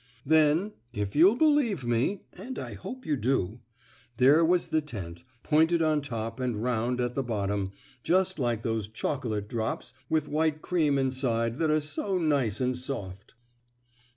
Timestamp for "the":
4.69-4.81, 7.13-7.21